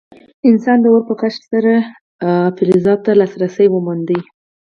[0.49, 1.73] انسان د اور په کشف سره
[2.55, 4.09] فلزاتو ته لاسرسی وموند.